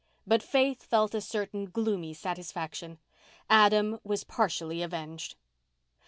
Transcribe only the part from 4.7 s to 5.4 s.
avenged.